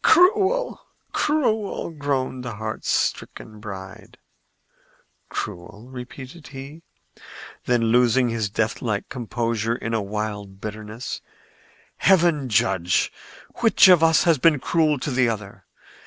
[0.00, 0.80] "Cruel!
[1.12, 4.16] cruel!" groaned the heartstricken bride.
[5.28, 6.80] "Cruel?" repeated he;
[7.66, 11.20] then, losing his deathlike composure in a wild bitterness,
[11.98, 13.12] "Heaven judge
[13.56, 15.66] which of us has been cruel to the other!